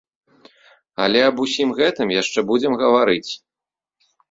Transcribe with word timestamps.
Але 1.05 1.19
аб 1.27 1.43
усім 1.45 1.75
гэтым 1.81 2.15
яшчэ 2.21 2.39
будзем 2.51 2.73
гаварыць. 2.83 3.31